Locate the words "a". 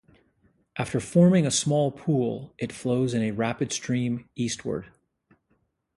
1.45-1.51, 3.21-3.29